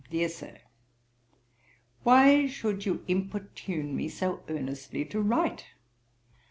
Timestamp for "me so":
3.95-4.41